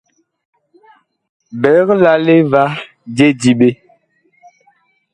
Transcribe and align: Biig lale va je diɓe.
Biig 1.61 1.87
lale 2.03 2.35
va 2.51 2.63
je 3.15 3.27
diɓe. 3.39 3.69